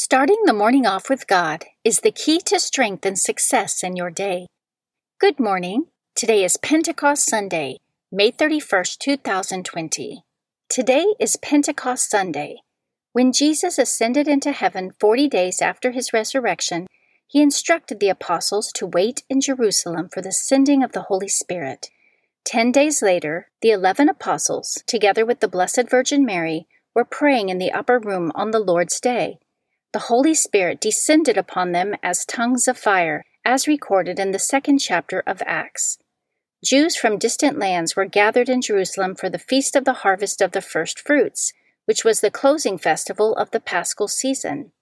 Starting 0.00 0.38
the 0.44 0.52
morning 0.52 0.86
off 0.86 1.10
with 1.10 1.26
God 1.26 1.64
is 1.82 1.98
the 2.02 2.12
key 2.12 2.38
to 2.42 2.60
strength 2.60 3.04
and 3.04 3.18
success 3.18 3.82
in 3.82 3.96
your 3.96 4.12
day. 4.12 4.46
Good 5.18 5.40
morning. 5.40 5.86
Today 6.14 6.44
is 6.44 6.56
Pentecost 6.56 7.28
Sunday, 7.28 7.78
May 8.12 8.30
31st, 8.30 8.98
2020. 8.98 10.22
Today 10.68 11.04
is 11.18 11.34
Pentecost 11.34 12.08
Sunday. 12.08 12.58
When 13.12 13.32
Jesus 13.32 13.76
ascended 13.76 14.28
into 14.28 14.52
heaven 14.52 14.92
40 15.00 15.28
days 15.28 15.60
after 15.60 15.90
his 15.90 16.12
resurrection, 16.12 16.86
he 17.26 17.42
instructed 17.42 17.98
the 17.98 18.08
apostles 18.08 18.70
to 18.76 18.86
wait 18.86 19.24
in 19.28 19.40
Jerusalem 19.40 20.10
for 20.12 20.22
the 20.22 20.30
sending 20.30 20.84
of 20.84 20.92
the 20.92 21.06
Holy 21.10 21.26
Spirit. 21.26 21.88
Ten 22.44 22.70
days 22.70 23.02
later, 23.02 23.48
the 23.62 23.72
eleven 23.72 24.08
apostles, 24.08 24.80
together 24.86 25.26
with 25.26 25.40
the 25.40 25.48
Blessed 25.48 25.90
Virgin 25.90 26.24
Mary, 26.24 26.68
were 26.94 27.04
praying 27.04 27.48
in 27.48 27.58
the 27.58 27.72
upper 27.72 27.98
room 27.98 28.30
on 28.36 28.52
the 28.52 28.60
Lord's 28.60 29.00
day 29.00 29.40
the 29.92 30.00
Holy 30.00 30.34
Spirit 30.34 30.80
descended 30.80 31.36
upon 31.36 31.72
them 31.72 31.94
as 32.02 32.24
tongues 32.26 32.68
of 32.68 32.76
fire, 32.76 33.24
as 33.44 33.66
recorded 33.66 34.18
in 34.18 34.32
the 34.32 34.38
second 34.38 34.78
chapter 34.78 35.22
of 35.26 35.42
Acts. 35.46 35.98
Jews 36.62 36.96
from 36.96 37.18
distant 37.18 37.58
lands 37.58 37.96
were 37.96 38.04
gathered 38.04 38.48
in 38.48 38.60
Jerusalem 38.60 39.14
for 39.14 39.30
the 39.30 39.38
feast 39.38 39.76
of 39.76 39.84
the 39.84 40.04
harvest 40.04 40.42
of 40.42 40.52
the 40.52 40.60
first 40.60 40.98
fruits, 41.00 41.52
which 41.86 42.04
was 42.04 42.20
the 42.20 42.30
closing 42.30 42.76
festival 42.76 43.34
of 43.36 43.50
the 43.50 43.60
paschal 43.60 44.08
season. 44.08 44.72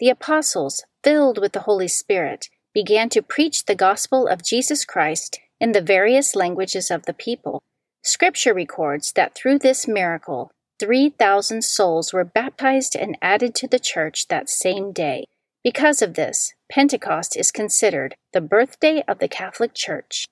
The 0.00 0.08
apostles, 0.08 0.82
filled 1.04 1.38
with 1.38 1.52
the 1.52 1.60
Holy 1.60 1.88
Spirit, 1.88 2.48
began 2.74 3.08
to 3.10 3.22
preach 3.22 3.66
the 3.66 3.74
gospel 3.74 4.26
of 4.26 4.42
Jesus 4.42 4.84
Christ 4.84 5.38
in 5.60 5.72
the 5.72 5.82
various 5.82 6.34
languages 6.34 6.90
of 6.90 7.04
the 7.04 7.12
people. 7.12 7.62
Scripture 8.02 8.54
records 8.54 9.12
that 9.12 9.34
through 9.34 9.58
this 9.58 9.86
miracle, 9.86 10.50
3,000 10.80 11.62
souls 11.62 12.12
were 12.12 12.24
baptized 12.24 12.96
and 12.96 13.18
added 13.20 13.54
to 13.54 13.68
the 13.68 13.78
church 13.78 14.28
that 14.28 14.48
same 14.48 14.92
day. 14.92 15.26
Because 15.62 16.00
of 16.00 16.14
this, 16.14 16.54
Pentecost 16.72 17.36
is 17.36 17.52
considered 17.52 18.16
the 18.32 18.40
birthday 18.40 19.04
of 19.06 19.18
the 19.18 19.28
Catholic 19.28 19.74
Church. 19.74 20.24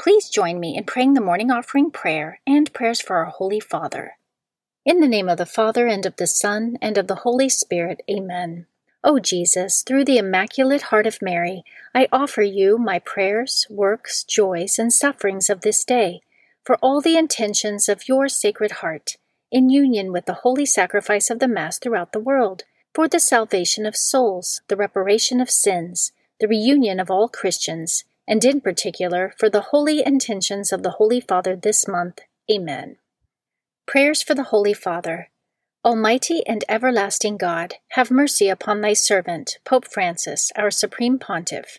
Please 0.00 0.30
join 0.30 0.58
me 0.58 0.78
in 0.78 0.84
praying 0.84 1.12
the 1.12 1.20
morning 1.20 1.50
offering 1.50 1.90
prayer 1.90 2.40
and 2.46 2.72
prayers 2.72 3.02
for 3.02 3.16
our 3.16 3.26
Holy 3.26 3.60
Father. 3.60 4.12
In 4.86 5.00
the 5.00 5.08
name 5.08 5.28
of 5.28 5.36
the 5.36 5.44
Father, 5.44 5.86
and 5.86 6.06
of 6.06 6.16
the 6.16 6.26
Son, 6.26 6.78
and 6.80 6.96
of 6.96 7.06
the 7.06 7.16
Holy 7.16 7.50
Spirit, 7.50 8.00
Amen. 8.10 8.64
O 9.04 9.18
Jesus, 9.18 9.82
through 9.86 10.06
the 10.06 10.16
Immaculate 10.16 10.82
Heart 10.82 11.06
of 11.06 11.20
Mary, 11.20 11.64
I 11.94 12.08
offer 12.10 12.40
you 12.40 12.78
my 12.78 12.98
prayers, 12.98 13.66
works, 13.68 14.24
joys, 14.24 14.78
and 14.78 14.90
sufferings 14.90 15.50
of 15.50 15.60
this 15.60 15.84
day 15.84 16.22
for 16.68 16.76
all 16.82 17.00
the 17.00 17.16
intentions 17.16 17.88
of 17.88 18.08
your 18.08 18.28
Sacred 18.28 18.72
Heart, 18.82 19.16
in 19.50 19.70
union 19.70 20.12
with 20.12 20.26
the 20.26 20.40
holy 20.44 20.66
sacrifice 20.66 21.30
of 21.30 21.38
the 21.38 21.48
Mass 21.48 21.78
throughout 21.78 22.12
the 22.12 22.20
world, 22.20 22.64
for 22.94 23.08
the 23.08 23.18
salvation 23.18 23.86
of 23.86 23.96
souls, 23.96 24.60
the 24.68 24.76
reparation 24.76 25.40
of 25.40 25.48
sins, 25.48 26.12
the 26.40 26.46
reunion 26.46 27.00
of 27.00 27.10
all 27.10 27.26
Christians, 27.26 28.04
and 28.26 28.44
in 28.44 28.60
particular 28.60 29.32
for 29.38 29.48
the 29.48 29.68
holy 29.72 30.04
intentions 30.04 30.70
of 30.70 30.82
the 30.82 30.96
Holy 31.00 31.22
Father 31.22 31.56
this 31.56 31.88
month. 31.88 32.20
Amen. 32.52 32.98
Prayers 33.86 34.22
for 34.22 34.34
the 34.34 34.50
Holy 34.52 34.74
Father. 34.74 35.30
Almighty 35.82 36.46
and 36.46 36.66
everlasting 36.68 37.38
God, 37.38 37.76
have 37.92 38.10
mercy 38.10 38.50
upon 38.50 38.82
thy 38.82 38.92
servant, 38.92 39.56
Pope 39.64 39.88
Francis, 39.88 40.52
our 40.54 40.70
Supreme 40.70 41.18
Pontiff, 41.18 41.78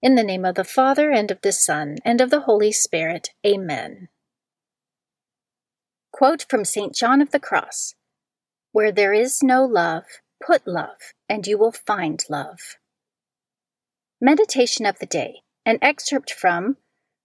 In 0.00 0.14
the 0.14 0.22
name 0.22 0.44
of 0.44 0.54
the 0.54 0.62
Father, 0.62 1.10
and 1.10 1.28
of 1.32 1.40
the 1.40 1.50
Son, 1.50 1.96
and 2.04 2.20
of 2.20 2.30
the 2.30 2.42
Holy 2.42 2.70
Spirit. 2.70 3.30
Amen. 3.44 4.08
Quote 6.12 6.46
from 6.48 6.64
St. 6.64 6.94
John 6.94 7.20
of 7.20 7.32
the 7.32 7.40
Cross 7.40 7.96
Where 8.70 8.92
there 8.92 9.12
is 9.12 9.42
no 9.42 9.64
love, 9.64 10.04
put 10.44 10.68
love, 10.68 11.14
and 11.28 11.48
you 11.48 11.58
will 11.58 11.72
find 11.72 12.24
love. 12.30 12.76
Meditation 14.20 14.86
of 14.86 15.00
the 15.00 15.06
Day, 15.06 15.42
an 15.66 15.80
excerpt 15.82 16.32
from 16.32 16.76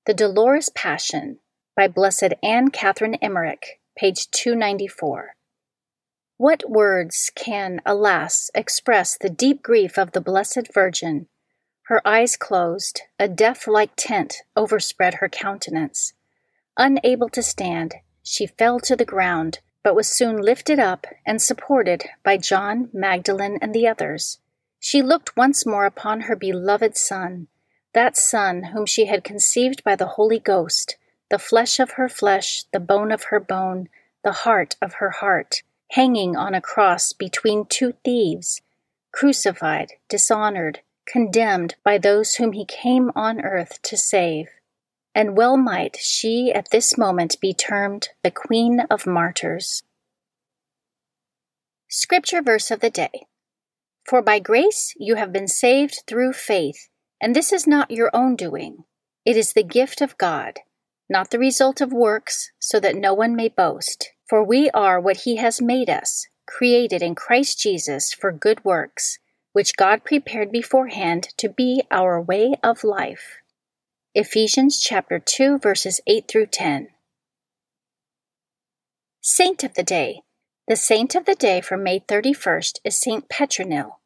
The 0.07 0.16
Dolorous 0.16 0.69
Passion 0.73 1.39
by 1.75 1.88
Blessed 1.88 2.33
Anne 2.41 2.69
Catherine 2.69 3.16
Emmerich, 3.16 3.79
page 3.95 4.31
294. 4.31 5.35
What 6.38 6.67
words 6.67 7.31
can, 7.35 7.81
alas, 7.85 8.50
express 8.56 9.16
the 9.16 9.29
deep 9.29 9.62
grief 9.62 10.00
of 10.00 10.13
the 10.13 10.22
Blessed 10.22 10.73
Virgin? 10.73 11.28
Her 11.88 12.01
eyes 12.07 12.38
closed, 12.38 13.01
a 13.19 13.27
death 13.27 13.67
like 13.67 13.95
tint 13.97 14.44
overspread 14.55 15.16
her 15.16 15.27
countenance. 15.27 16.13
Unable 16.77 17.27
to 17.29 17.44
stand, 17.44 17.95
she 18.23 18.47
fell 18.47 18.79
to 18.79 18.95
the 18.95 19.03
ground, 19.03 19.59
but 19.83 19.94
was 19.94 20.07
soon 20.07 20.38
lifted 20.38 20.79
up 20.79 21.05
and 21.25 21.41
supported 21.41 22.05
by 22.23 22.38
John, 22.38 22.89
Magdalene, 22.94 23.59
and 23.61 23.75
the 23.75 23.85
others. 23.85 24.39
She 24.79 25.01
looked 25.01 25.35
once 25.35 25.66
more 25.66 25.85
upon 25.85 26.21
her 26.21 26.38
beloved 26.38 26.95
Son, 26.95 27.47
that 27.94 28.15
Son 28.15 28.63
whom 28.73 28.85
she 28.85 29.05
had 29.07 29.25
conceived 29.25 29.83
by 29.83 29.97
the 29.97 30.15
Holy 30.15 30.39
Ghost, 30.39 30.95
the 31.29 31.38
flesh 31.38 31.79
of 31.79 31.91
her 31.91 32.07
flesh, 32.07 32.63
the 32.71 32.79
bone 32.79 33.11
of 33.11 33.23
her 33.23 33.41
bone, 33.41 33.89
the 34.23 34.31
heart 34.31 34.77
of 34.81 34.95
her 34.95 35.09
heart, 35.09 35.63
hanging 35.91 36.38
on 36.38 36.55
a 36.55 36.61
cross 36.61 37.11
between 37.11 37.65
two 37.65 37.94
thieves, 38.05 38.61
crucified, 39.11 39.94
dishonored, 40.07 40.79
condemned 41.05 41.75
by 41.83 41.97
those 41.97 42.35
whom 42.35 42.53
he 42.53 42.65
came 42.65 43.11
on 43.15 43.41
earth 43.41 43.81
to 43.83 43.97
save. 43.97 44.47
And 45.15 45.37
well 45.37 45.57
might 45.57 45.97
she 45.97 46.51
at 46.51 46.71
this 46.71 46.97
moment 46.97 47.39
be 47.39 47.53
termed 47.53 48.09
the 48.23 48.31
Queen 48.31 48.81
of 48.89 49.05
Martyrs. 49.05 49.83
Scripture 51.87 52.41
verse 52.41 52.71
of 52.71 52.79
the 52.79 52.89
day 52.89 53.27
For 54.05 54.21
by 54.21 54.39
grace 54.39 54.93
you 54.97 55.15
have 55.15 55.31
been 55.31 55.47
saved 55.47 56.03
through 56.07 56.33
faith, 56.33 56.89
and 57.21 57.35
this 57.35 57.53
is 57.53 57.67
not 57.67 57.91
your 57.91 58.09
own 58.13 58.35
doing. 58.35 58.85
It 59.25 59.37
is 59.37 59.53
the 59.53 59.63
gift 59.63 60.01
of 60.01 60.17
God, 60.17 60.59
not 61.09 61.29
the 61.29 61.39
result 61.39 61.79
of 61.79 61.93
works, 61.93 62.51
so 62.59 62.79
that 62.79 62.95
no 62.95 63.13
one 63.13 63.35
may 63.35 63.49
boast. 63.49 64.11
For 64.27 64.43
we 64.43 64.69
are 64.71 64.99
what 64.99 65.17
he 65.17 65.35
has 65.35 65.61
made 65.61 65.89
us, 65.89 66.27
created 66.47 67.03
in 67.03 67.13
Christ 67.13 67.59
Jesus 67.59 68.11
for 68.11 68.31
good 68.31 68.65
works 68.65 69.19
which 69.53 69.77
God 69.77 70.03
prepared 70.03 70.51
beforehand 70.51 71.29
to 71.37 71.47
be 71.47 71.83
our 71.89 72.19
way 72.21 72.55
of 72.61 72.83
life. 72.83 73.38
Ephesians 74.13 74.79
chapter 74.79 75.19
2 75.19 75.59
verses 75.59 76.01
8 76.05 76.27
through 76.27 76.47
10. 76.47 76.89
Saint 79.21 79.63
of 79.63 79.75
the 79.75 79.83
Day. 79.83 80.21
The 80.67 80.75
saint 80.75 81.15
of 81.15 81.25
the 81.25 81.35
day 81.35 81.61
for 81.61 81.77
May 81.77 82.00
31st 82.00 82.79
is 82.83 83.00
Saint 83.00 83.29
Petronille. 83.29 83.97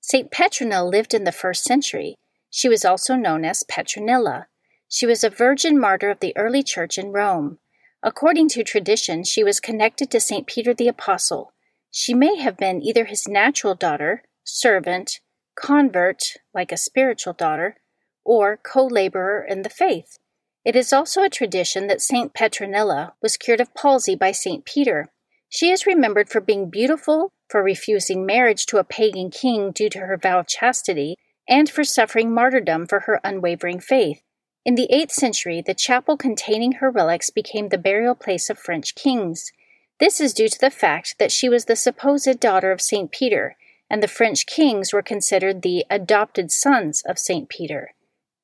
Saint 0.00 0.30
Petronille 0.30 0.90
lived 0.90 1.14
in 1.14 1.24
the 1.24 1.32
first 1.32 1.64
century. 1.64 2.16
She 2.50 2.68
was 2.68 2.84
also 2.84 3.14
known 3.14 3.44
as 3.44 3.64
Petronilla. 3.64 4.46
She 4.88 5.06
was 5.06 5.24
a 5.24 5.30
virgin 5.30 5.78
martyr 5.78 6.10
of 6.10 6.20
the 6.20 6.36
early 6.36 6.62
church 6.62 6.98
in 6.98 7.12
Rome. 7.12 7.58
According 8.02 8.48
to 8.50 8.62
tradition, 8.62 9.24
she 9.24 9.42
was 9.42 9.60
connected 9.60 10.10
to 10.10 10.20
St. 10.20 10.46
Peter 10.46 10.74
the 10.74 10.88
Apostle. 10.88 11.52
She 11.90 12.14
may 12.14 12.36
have 12.36 12.56
been 12.56 12.82
either 12.82 13.06
his 13.06 13.26
natural 13.26 13.74
daughter, 13.74 14.22
servant, 14.44 15.20
convert, 15.56 16.36
like 16.52 16.70
a 16.70 16.76
spiritual 16.76 17.32
daughter, 17.32 17.76
or 18.24 18.56
co 18.56 18.86
laborer 18.86 19.42
in 19.42 19.62
the 19.62 19.70
faith. 19.70 20.18
It 20.64 20.76
is 20.76 20.92
also 20.92 21.22
a 21.22 21.28
tradition 21.28 21.88
that 21.88 22.00
St. 22.00 22.32
Petronilla 22.32 23.12
was 23.20 23.36
cured 23.36 23.60
of 23.60 23.74
palsy 23.74 24.14
by 24.14 24.32
St. 24.32 24.64
Peter. 24.64 25.10
She 25.48 25.70
is 25.70 25.86
remembered 25.86 26.30
for 26.30 26.40
being 26.40 26.70
beautiful, 26.70 27.30
for 27.48 27.62
refusing 27.62 28.24
marriage 28.24 28.66
to 28.66 28.78
a 28.78 28.84
pagan 28.84 29.30
king 29.30 29.72
due 29.72 29.90
to 29.90 30.00
her 30.00 30.16
vow 30.16 30.40
of 30.40 30.46
chastity, 30.46 31.16
and 31.48 31.68
for 31.68 31.84
suffering 31.84 32.32
martyrdom 32.32 32.86
for 32.86 33.00
her 33.00 33.20
unwavering 33.22 33.78
faith. 33.78 34.22
In 34.64 34.76
the 34.76 34.88
8th 34.90 35.10
century, 35.10 35.62
the 35.64 35.74
chapel 35.74 36.16
containing 36.16 36.72
her 36.72 36.90
relics 36.90 37.28
became 37.28 37.68
the 37.68 37.76
burial 37.76 38.14
place 38.14 38.48
of 38.48 38.58
French 38.58 38.94
kings. 38.94 39.52
This 40.00 40.20
is 40.20 40.32
due 40.32 40.48
to 40.48 40.58
the 40.58 40.70
fact 40.70 41.16
that 41.18 41.30
she 41.30 41.50
was 41.50 41.66
the 41.66 41.76
supposed 41.76 42.40
daughter 42.40 42.72
of 42.72 42.80
St. 42.80 43.12
Peter, 43.12 43.56
and 43.90 44.02
the 44.02 44.08
French 44.08 44.46
kings 44.46 44.92
were 44.92 45.02
considered 45.02 45.62
the 45.62 45.84
adopted 45.90 46.50
sons 46.50 47.02
of 47.06 47.18
St. 47.18 47.48
Peter. 47.48 47.94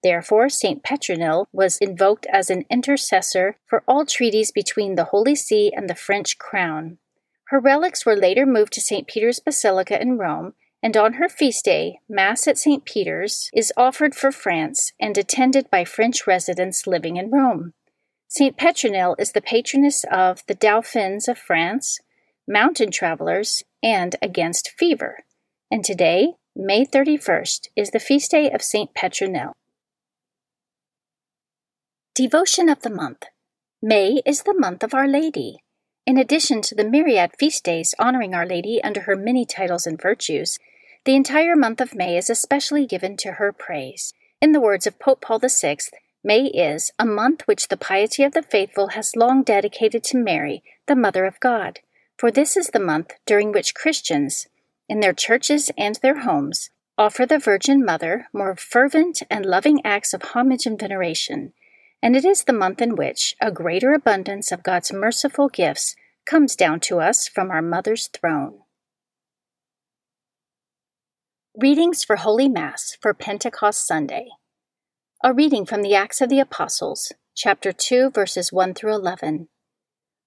Therefore, 0.02 0.48
St. 0.48 0.82
Petronille 0.82 1.46
was 1.52 1.78
invoked 1.78 2.26
as 2.32 2.48
an 2.50 2.64
intercessor 2.70 3.56
for 3.66 3.82
all 3.87 4.06
treaties 4.06 4.50
between 4.50 4.94
the 4.94 5.04
Holy 5.04 5.34
See 5.34 5.72
and 5.75 5.88
the 5.88 5.94
French 5.94 6.38
crown. 6.38 6.98
Her 7.48 7.60
relics 7.60 8.06
were 8.06 8.16
later 8.16 8.46
moved 8.46 8.72
to 8.75 8.81
St. 8.81 9.06
Peter's 9.06 9.40
Basilica 9.40 10.00
in 10.00 10.16
Rome, 10.16 10.54
and 10.82 10.96
on 10.96 11.14
her 11.14 11.28
feast 11.28 11.64
day, 11.64 11.98
Mass 12.08 12.46
at 12.46 12.56
St. 12.56 12.84
Peter's 12.84 13.50
is 13.52 13.72
offered 13.76 14.14
for 14.14 14.32
France 14.32 14.92
and 14.98 15.19
attended 15.19 15.69
by 15.70 15.84
French 15.84 16.26
residents 16.26 16.87
living 16.87 17.16
in 17.16 17.31
Rome. 17.31 17.75
St. 18.28 18.56
Petronille 18.56 19.16
is 19.19 19.32
the 19.32 19.42
patroness 19.42 20.04
of 20.10 20.42
the 20.46 20.54
Dauphins 20.54 21.28
of 21.28 21.37
France, 21.37 21.98
mountain 22.48 22.90
travelers, 22.90 23.64
and 23.82 24.16
against 24.22 24.70
fever. 24.70 25.25
And 25.72 25.84
today, 25.84 26.34
May 26.56 26.84
31st, 26.84 27.69
is 27.76 27.93
the 27.93 28.00
feast 28.00 28.32
day 28.32 28.50
of 28.50 28.61
St. 28.61 28.93
Petronille. 28.93 29.52
Devotion 32.17 32.69
of 32.69 32.82
the 32.82 32.90
Month 32.90 33.26
May 33.81 34.20
is 34.26 34.43
the 34.43 34.58
month 34.58 34.82
of 34.82 34.94
Our 34.94 35.06
Lady. 35.06 35.62
In 36.05 36.19
addition 36.19 36.61
to 36.62 36.75
the 36.75 36.82
myriad 36.82 37.31
feast 37.38 37.62
days 37.62 37.94
honoring 38.00 38.34
Our 38.34 38.44
Lady 38.44 38.82
under 38.82 39.02
her 39.02 39.14
many 39.14 39.46
titles 39.46 39.87
and 39.87 40.00
virtues, 40.02 40.58
the 41.05 41.14
entire 41.14 41.55
month 41.55 41.81
of 41.81 41.94
May 41.94 42.19
is 42.19 42.28
especially 42.28 42.84
given 42.84 43.16
to 43.19 43.34
her 43.34 43.52
praise. 43.52 44.12
In 44.43 44.50
the 44.50 44.61
words 44.61 44.88
of 44.88 44.99
Pope 44.99 45.20
Paul 45.20 45.38
VI, 45.38 45.76
May 46.25 46.46
is 46.46 46.90
a 46.99 47.06
month 47.06 47.46
which 47.46 47.69
the 47.69 47.76
piety 47.76 48.25
of 48.25 48.32
the 48.32 48.43
faithful 48.43 48.88
has 48.88 49.14
long 49.14 49.44
dedicated 49.44 50.02
to 50.05 50.19
Mary, 50.19 50.64
the 50.87 50.96
Mother 50.96 51.26
of 51.26 51.38
God, 51.38 51.78
for 52.19 52.32
this 52.32 52.56
is 52.56 52.70
the 52.70 52.81
month 52.81 53.12
during 53.25 53.52
which 53.52 53.75
Christians, 53.75 54.49
in 54.90 54.98
their 54.98 55.12
churches 55.12 55.70
and 55.78 55.94
their 56.02 56.22
homes, 56.22 56.69
offer 56.98 57.25
the 57.25 57.38
Virgin 57.38 57.84
Mother 57.84 58.26
more 58.32 58.56
fervent 58.56 59.22
and 59.31 59.46
loving 59.46 59.81
acts 59.87 60.12
of 60.12 60.22
homage 60.34 60.66
and 60.66 60.81
veneration, 60.81 61.52
and 62.02 62.16
it 62.16 62.25
is 62.25 62.42
the 62.42 62.52
month 62.52 62.82
in 62.82 62.96
which 62.96 63.37
a 63.40 63.52
greater 63.52 63.92
abundance 63.92 64.50
of 64.50 64.64
God's 64.64 64.92
merciful 64.92 65.48
gifts 65.48 65.94
comes 66.26 66.56
down 66.56 66.81
to 66.81 66.98
us 66.98 67.28
from 67.28 67.52
our 67.52 67.62
Mother's 67.62 68.08
throne. 68.08 68.62
Readings 71.56 72.02
for 72.02 72.16
Holy 72.16 72.48
Mass 72.48 72.96
for 73.00 73.14
Pentecost 73.14 73.87
Sunday. 73.87 74.26
A 75.22 75.32
reading 75.32 75.66
from 75.66 75.82
the 75.82 75.94
Acts 75.94 76.20
of 76.20 76.28
the 76.28 76.40
Apostles, 76.40 77.12
chapter 77.37 77.70
2, 77.70 78.10
verses 78.10 78.52
1 78.52 78.75
through 78.75 78.94
11. 78.96 79.48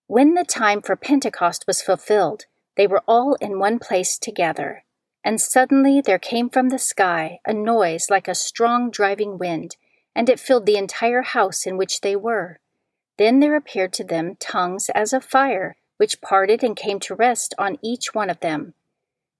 When 0.07 0.35
the 0.35 0.45
time 0.45 0.81
for 0.81 0.95
Pentecost 0.95 1.65
was 1.67 1.81
fulfilled, 1.81 2.45
they 2.75 2.87
were 2.87 3.03
all 3.07 3.35
in 3.35 3.59
one 3.59 3.79
place 3.79 4.17
together. 4.17 4.83
And 5.23 5.39
suddenly 5.39 6.01
there 6.01 6.19
came 6.19 6.49
from 6.49 6.69
the 6.69 6.79
sky 6.79 7.39
a 7.45 7.53
noise 7.53 8.07
like 8.09 8.27
a 8.27 8.35
strong 8.35 8.91
driving 8.91 9.37
wind, 9.37 9.77
and 10.15 10.29
it 10.29 10.39
filled 10.39 10.65
the 10.65 10.77
entire 10.77 11.21
house 11.21 11.65
in 11.65 11.77
which 11.77 12.01
they 12.01 12.15
were. 12.15 12.59
Then 13.17 13.39
there 13.39 13.55
appeared 13.55 13.93
to 13.93 14.03
them 14.03 14.35
tongues 14.39 14.89
as 14.93 15.13
of 15.13 15.23
fire, 15.23 15.75
which 15.97 16.21
parted 16.21 16.63
and 16.63 16.75
came 16.75 16.99
to 17.01 17.15
rest 17.15 17.53
on 17.57 17.77
each 17.81 18.13
one 18.13 18.29
of 18.29 18.39
them. 18.39 18.73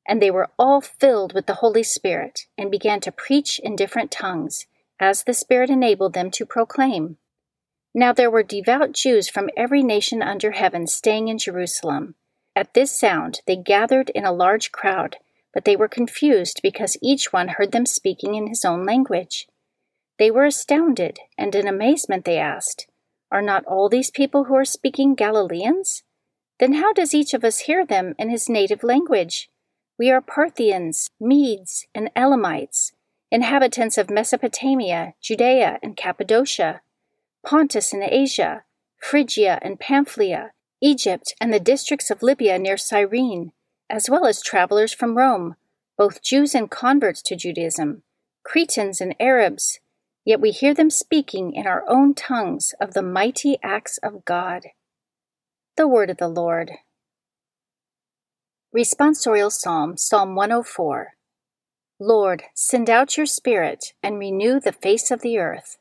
And 0.08 0.22
they 0.22 0.32
were 0.32 0.50
all 0.60 0.82
filled 0.82 1.34
with 1.34 1.48
the 1.48 1.56
Holy 1.56 1.84
Spirit, 1.84 2.46
and 2.58 2.70
began 2.70 3.00
to 3.02 3.12
preach 3.12 3.60
in 3.60 3.76
different 3.76 4.12
tongues 4.12 4.68
as 5.00 5.24
the 5.24 5.34
Spirit 5.34 5.70
enabled 5.70 6.14
them 6.14 6.30
to 6.32 6.46
proclaim. 6.46 7.18
Now 7.94 8.14
there 8.14 8.32
were 8.32 8.44
devout 8.44 8.94
Jews 8.94 9.28
from 9.28 9.50
every 9.58 9.84
nation 9.84 10.22
under 10.22 10.52
heaven 10.52 10.88
staying 10.88 11.28
in 11.28 11.38
Jerusalem. 11.38 12.16
At 12.56 12.74
this 12.74 12.92
sound 12.92 13.42
they 13.46 13.56
gathered 13.56 14.10
in 14.12 14.26
a 14.26 14.32
large 14.32 14.72
crowd, 14.72 15.18
but 15.54 15.66
they 15.66 15.76
were 15.76 15.88
confused 15.88 16.62
because 16.62 16.98
each 17.02 17.34
one 17.34 17.50
heard 17.50 17.72
them 17.72 17.86
speaking 17.86 18.36
in 18.36 18.48
his 18.48 18.64
own 18.66 18.86
language. 18.86 19.48
They 20.20 20.30
were 20.30 20.46
astounded, 20.46 21.20
and 21.38 21.56
in 21.56 21.68
amazement 21.68 22.26
they 22.26 22.38
asked, 22.38 22.88
Are 23.32 23.42
not 23.42 23.66
all 23.66 23.90
these 23.90 24.12
people 24.12 24.46
who 24.46 24.56
are 24.56 24.66
speaking 24.66 25.16
Galileans? 25.16 26.04
Then 26.60 26.74
how 26.74 26.94
does 26.94 27.14
each 27.14 27.34
of 27.34 27.44
us 27.44 27.60
hear 27.60 27.86
them 27.86 28.14
in 28.20 28.30
his 28.30 28.48
native 28.50 28.84
language? 28.84 29.50
We 29.98 30.12
are 30.12 30.22
Parthians, 30.22 31.10
Medes, 31.20 31.88
and 31.96 32.10
Elamites 32.16 32.94
inhabitants 33.34 33.98
of 33.98 34.12
Mesopotamia, 34.12 35.16
Judea 35.20 35.80
and 35.82 35.98
Cappadocia, 35.98 36.82
Pontus 37.44 37.92
and 37.92 38.04
Asia, 38.04 38.64
Phrygia 39.02 39.58
and 39.64 39.80
Pamphylia, 39.80 40.52
Egypt 40.84 41.34
and 41.40 41.54
the 41.54 41.62
districts 41.62 42.12
of 42.12 42.22
Libya 42.22 42.60
near 42.60 42.76
Cyrene, 42.76 43.54
as 43.90 44.10
well 44.10 44.26
as 44.26 44.42
travelers 44.42 44.92
from 44.92 45.18
Rome, 45.18 45.56
both 45.98 46.22
Jews 46.22 46.54
and 46.54 46.70
converts 46.70 47.22
to 47.22 47.38
Judaism, 47.38 48.04
Cretans 48.44 49.00
and 49.00 49.16
Arabs, 49.18 49.80
yet 50.26 50.42
we 50.42 50.52
hear 50.52 50.74
them 50.74 50.90
speaking 50.90 51.54
in 51.54 51.66
our 51.68 51.86
own 51.88 52.14
tongues 52.14 52.74
of 52.82 52.94
the 52.94 53.02
mighty 53.02 53.58
acts 53.64 53.98
of 54.00 54.26
God. 54.26 54.64
The 55.78 55.88
Word 55.88 56.10
of 56.10 56.18
the 56.18 56.28
Lord. 56.28 56.72
Responsorial 58.76 59.54
Psalm, 59.54 59.96
Psalm 59.96 60.36
104. 60.36 61.14
Lord, 61.98 62.44
send 62.54 62.90
out 62.90 63.16
your 63.16 63.26
Spirit 63.26 63.94
and 64.04 64.20
renew 64.20 64.60
the 64.60 64.74
face 64.74 65.12
of 65.12 65.22
the 65.22 65.38
earth. 65.38 65.78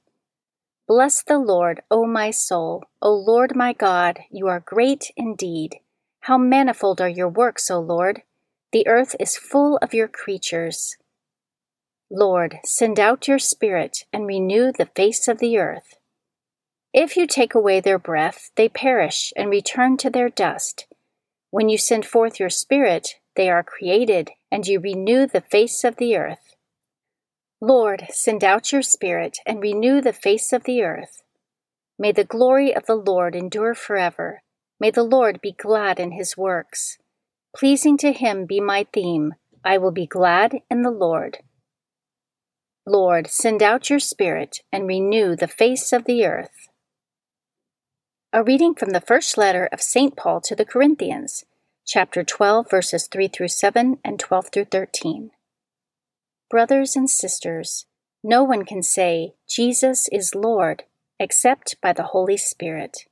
Bless 0.94 1.22
the 1.22 1.38
Lord, 1.38 1.80
O 1.90 2.04
my 2.04 2.30
soul. 2.30 2.84
O 3.00 3.14
Lord 3.14 3.56
my 3.56 3.72
God, 3.72 4.20
you 4.30 4.46
are 4.48 4.60
great 4.60 5.10
indeed. 5.16 5.76
How 6.20 6.36
manifold 6.36 7.00
are 7.00 7.08
your 7.08 7.30
works, 7.30 7.70
O 7.70 7.80
Lord! 7.80 8.20
The 8.72 8.86
earth 8.86 9.16
is 9.18 9.38
full 9.38 9.78
of 9.78 9.94
your 9.94 10.06
creatures. 10.06 10.98
Lord, 12.10 12.58
send 12.66 13.00
out 13.00 13.26
your 13.26 13.38
Spirit 13.38 14.04
and 14.12 14.26
renew 14.26 14.70
the 14.70 14.84
face 14.84 15.28
of 15.28 15.38
the 15.38 15.56
earth. 15.56 15.94
If 16.92 17.16
you 17.16 17.26
take 17.26 17.54
away 17.54 17.80
their 17.80 17.98
breath, 17.98 18.50
they 18.56 18.68
perish 18.68 19.32
and 19.34 19.48
return 19.48 19.96
to 19.96 20.10
their 20.10 20.28
dust. 20.28 20.88
When 21.50 21.70
you 21.70 21.78
send 21.78 22.04
forth 22.04 22.38
your 22.38 22.50
Spirit, 22.50 23.14
they 23.34 23.48
are 23.48 23.62
created, 23.62 24.32
and 24.50 24.66
you 24.66 24.78
renew 24.78 25.26
the 25.26 25.40
face 25.40 25.84
of 25.84 25.96
the 25.96 26.18
earth. 26.18 26.51
Lord, 27.64 28.08
send 28.10 28.42
out 28.42 28.72
your 28.72 28.82
Spirit 28.82 29.38
and 29.46 29.62
renew 29.62 30.00
the 30.00 30.12
face 30.12 30.52
of 30.52 30.64
the 30.64 30.82
earth. 30.82 31.22
May 31.96 32.10
the 32.10 32.24
glory 32.24 32.74
of 32.74 32.86
the 32.86 32.96
Lord 32.96 33.36
endure 33.36 33.76
forever. 33.76 34.42
May 34.80 34.90
the 34.90 35.04
Lord 35.04 35.40
be 35.40 35.52
glad 35.52 36.00
in 36.00 36.10
his 36.10 36.36
works. 36.36 36.98
Pleasing 37.56 37.96
to 37.98 38.12
him 38.12 38.46
be 38.46 38.58
my 38.58 38.84
theme. 38.92 39.34
I 39.64 39.78
will 39.78 39.92
be 39.92 40.08
glad 40.08 40.56
in 40.68 40.82
the 40.82 40.90
Lord. 40.90 41.38
Lord, 42.84 43.28
send 43.28 43.62
out 43.62 43.88
your 43.88 44.00
Spirit 44.00 44.58
and 44.72 44.88
renew 44.88 45.36
the 45.36 45.46
face 45.46 45.92
of 45.92 46.04
the 46.04 46.26
earth. 46.26 46.68
A 48.32 48.42
reading 48.42 48.74
from 48.74 48.90
the 48.90 49.00
first 49.00 49.38
letter 49.38 49.68
of 49.70 49.80
St. 49.80 50.16
Paul 50.16 50.40
to 50.40 50.56
the 50.56 50.64
Corinthians, 50.64 51.44
chapter 51.86 52.24
12, 52.24 52.68
verses 52.68 53.06
3 53.06 53.28
through 53.28 53.48
7 53.48 53.98
and 54.04 54.18
12 54.18 54.48
through 54.52 54.64
13. 54.64 55.30
Brothers 56.52 56.96
and 56.96 57.08
sisters, 57.08 57.86
no 58.22 58.44
one 58.44 58.66
can 58.66 58.82
say, 58.82 59.32
Jesus 59.48 60.06
is 60.12 60.34
Lord, 60.34 60.82
except 61.18 61.76
by 61.80 61.94
the 61.94 62.08
Holy 62.12 62.36
Spirit. 62.36 63.06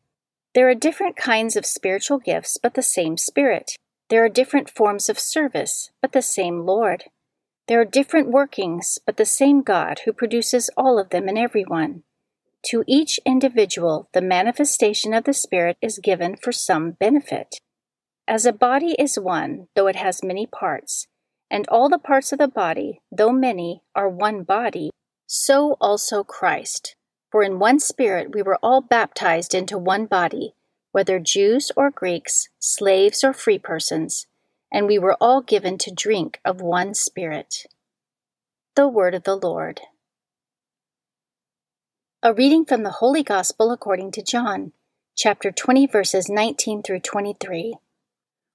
There 0.54 0.68
are 0.68 0.74
different 0.74 1.16
kinds 1.16 1.56
of 1.56 1.64
spiritual 1.64 2.18
gifts, 2.18 2.58
but 2.62 2.74
the 2.74 2.82
same 2.82 3.16
Spirit. 3.16 3.78
There 4.10 4.22
are 4.22 4.28
different 4.28 4.68
forms 4.68 5.08
of 5.08 5.18
service, 5.18 5.90
but 6.02 6.12
the 6.12 6.20
same 6.20 6.66
Lord. 6.66 7.04
There 7.66 7.80
are 7.80 7.86
different 7.86 8.28
workings, 8.28 8.98
but 9.06 9.16
the 9.16 9.24
same 9.24 9.62
God 9.62 10.00
who 10.04 10.12
produces 10.12 10.68
all 10.76 10.98
of 10.98 11.08
them 11.08 11.26
in 11.26 11.38
everyone. 11.38 12.02
To 12.66 12.84
each 12.86 13.18
individual, 13.24 14.10
the 14.12 14.20
manifestation 14.20 15.14
of 15.14 15.24
the 15.24 15.32
Spirit 15.32 15.78
is 15.80 15.98
given 15.98 16.36
for 16.36 16.52
some 16.52 16.90
benefit. 16.90 17.62
As 18.28 18.44
a 18.44 18.52
body 18.52 18.94
is 18.98 19.18
one, 19.18 19.68
though 19.74 19.86
it 19.86 19.96
has 19.96 20.22
many 20.22 20.46
parts, 20.46 21.06
and 21.50 21.66
all 21.68 21.88
the 21.88 21.98
parts 21.98 22.32
of 22.32 22.38
the 22.38 22.48
body, 22.48 23.00
though 23.10 23.32
many, 23.32 23.82
are 23.94 24.08
one 24.08 24.42
body, 24.44 24.90
so 25.26 25.76
also 25.80 26.22
Christ. 26.22 26.94
For 27.30 27.42
in 27.42 27.58
one 27.58 27.78
Spirit 27.78 28.34
we 28.34 28.42
were 28.42 28.58
all 28.62 28.80
baptized 28.80 29.54
into 29.54 29.78
one 29.78 30.06
body, 30.06 30.54
whether 30.92 31.18
Jews 31.18 31.70
or 31.76 31.90
Greeks, 31.90 32.48
slaves 32.58 33.22
or 33.22 33.32
free 33.32 33.58
persons, 33.58 34.26
and 34.72 34.86
we 34.86 34.98
were 34.98 35.16
all 35.20 35.40
given 35.40 35.78
to 35.78 35.92
drink 35.94 36.40
of 36.44 36.60
one 36.60 36.94
Spirit. 36.94 37.66
The 38.76 38.88
Word 38.88 39.14
of 39.14 39.24
the 39.24 39.36
Lord. 39.36 39.80
A 42.22 42.32
reading 42.32 42.64
from 42.64 42.82
the 42.82 42.90
Holy 42.90 43.22
Gospel 43.22 43.70
according 43.70 44.12
to 44.12 44.22
John, 44.22 44.72
chapter 45.16 45.50
20, 45.50 45.86
verses 45.86 46.28
19 46.28 46.82
through 46.82 47.00
23. 47.00 47.76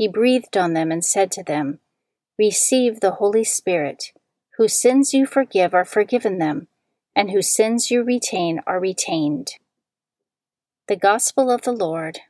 he 0.00 0.08
breathed 0.08 0.56
on 0.56 0.72
them 0.72 0.90
and 0.90 1.04
said 1.04 1.30
to 1.30 1.42
them, 1.42 1.78
Receive 2.38 3.00
the 3.00 3.10
Holy 3.10 3.44
Spirit. 3.44 4.14
Whose 4.56 4.72
sins 4.72 5.12
you 5.12 5.26
forgive 5.26 5.74
are 5.74 5.84
forgiven 5.84 6.38
them, 6.38 6.68
and 7.14 7.30
whose 7.30 7.54
sins 7.54 7.90
you 7.90 8.02
retain 8.02 8.60
are 8.66 8.80
retained. 8.80 9.56
The 10.88 10.96
Gospel 10.96 11.50
of 11.50 11.60
the 11.60 11.72
Lord. 11.72 12.20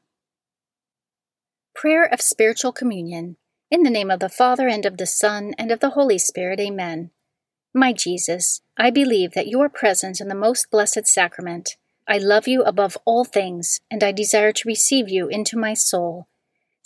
Prayer 1.72 2.04
of 2.12 2.20
Spiritual 2.20 2.72
Communion. 2.72 3.36
In 3.70 3.84
the 3.84 3.90
name 3.90 4.10
of 4.10 4.18
the 4.18 4.28
Father, 4.28 4.66
and 4.66 4.84
of 4.84 4.96
the 4.96 5.06
Son, 5.06 5.54
and 5.56 5.70
of 5.70 5.78
the 5.78 5.90
Holy 5.90 6.18
Spirit, 6.18 6.58
Amen. 6.58 7.12
My 7.72 7.92
Jesus, 7.92 8.62
I 8.76 8.90
believe 8.90 9.34
that 9.34 9.46
you 9.46 9.60
are 9.60 9.68
present 9.68 10.20
in 10.20 10.26
the 10.26 10.34
most 10.34 10.72
blessed 10.72 11.06
sacrament. 11.06 11.76
I 12.08 12.18
love 12.18 12.48
you 12.48 12.64
above 12.64 12.98
all 13.04 13.24
things, 13.24 13.78
and 13.88 14.02
I 14.02 14.10
desire 14.10 14.50
to 14.50 14.66
receive 14.68 15.08
you 15.08 15.28
into 15.28 15.56
my 15.56 15.74
soul. 15.74 16.26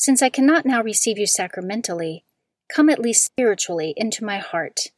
Since 0.07 0.21
I 0.21 0.29
cannot 0.29 0.67
now 0.67 0.83
receive 0.83 1.19
you 1.19 1.27
sacramentally, 1.27 2.25
come 2.69 2.91
at 2.91 2.99
least 2.99 3.25
spiritually 3.25 3.95
into 3.97 4.23
my 4.23 4.37
heart. 4.37 4.89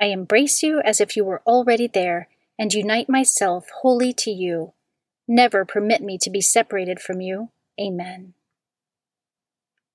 I 0.00 0.06
embrace 0.06 0.62
you 0.62 0.80
as 0.80 1.02
if 1.02 1.18
you 1.18 1.22
were 1.22 1.42
already 1.46 1.86
there, 1.86 2.28
and 2.58 2.72
unite 2.72 3.06
myself 3.06 3.68
wholly 3.82 4.14
to 4.14 4.30
you. 4.30 4.72
Never 5.28 5.66
permit 5.66 6.00
me 6.00 6.16
to 6.16 6.30
be 6.30 6.40
separated 6.40 6.98
from 6.98 7.20
you. 7.20 7.50
Amen. 7.78 8.32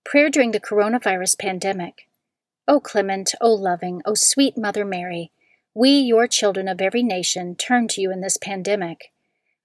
Prayer 0.06 0.30
during 0.30 0.52
the 0.52 0.60
coronavirus 0.60 1.40
pandemic. 1.40 2.08
O 2.68 2.80
clement, 2.80 3.34
O 3.42 3.52
loving, 3.52 4.04
O 4.06 4.14
sweet 4.14 4.56
Mother 4.56 4.86
Mary, 4.86 5.32
we, 5.74 5.90
your 5.98 6.28
children 6.28 6.68
of 6.68 6.80
every 6.80 7.02
nation, 7.02 7.56
turn 7.56 7.88
to 7.88 8.02
you 8.02 8.12
in 8.12 8.22
this 8.22 8.38
pandemic. 8.38 9.12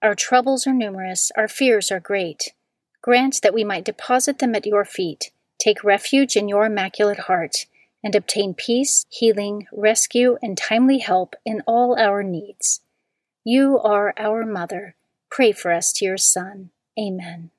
Our 0.01 0.15
troubles 0.15 0.67
are 0.67 0.73
numerous, 0.73 1.31
our 1.37 1.47
fears 1.47 1.93
are 1.93 2.01
great. 2.01 2.55
Grant 3.05 3.43
that 3.43 3.53
we 3.53 3.65
might 3.65 3.85
deposit 3.85 4.39
them 4.39 4.55
at 4.55 4.65
your 4.65 4.87
feet, 4.87 5.31
take 5.59 5.85
refuge 5.85 6.37
in 6.37 6.49
your 6.49 6.65
immaculate 6.65 7.19
heart, 7.19 7.67
and 8.03 8.15
obtain 8.15 8.55
peace, 8.55 9.05
healing, 9.11 9.67
rescue, 9.71 10.39
and 10.41 10.57
timely 10.57 11.01
help 11.01 11.37
in 11.45 11.63
all 11.67 11.99
our 11.99 12.23
needs. 12.23 12.81
You 13.45 13.79
are 13.79 14.15
our 14.17 14.47
Mother. 14.47 14.97
Pray 15.31 15.53
for 15.53 15.71
us 15.71 15.93
to 15.93 16.07
your 16.07 16.17
Son. 16.17 16.71
Amen. 16.99 17.51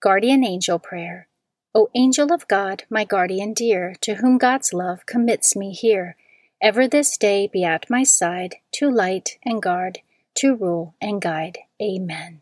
Guardian 0.00 0.42
Angel 0.42 0.80
Prayer. 0.80 1.28
O 1.72 1.88
angel 1.94 2.32
of 2.32 2.48
God, 2.48 2.82
my 2.90 3.04
guardian 3.04 3.52
dear, 3.52 3.94
to 4.00 4.16
whom 4.16 4.38
God's 4.38 4.72
love 4.72 5.06
commits 5.06 5.54
me 5.54 5.70
here, 5.70 6.16
ever 6.60 6.88
this 6.88 7.16
day 7.16 7.46
be 7.46 7.62
at 7.62 7.88
my 7.88 8.02
side, 8.02 8.56
to 8.72 8.90
light 8.90 9.38
and 9.44 9.62
guard, 9.62 10.00
to 10.34 10.56
rule 10.56 10.96
and 11.00 11.22
guide. 11.22 11.58
Amen. 11.80 12.41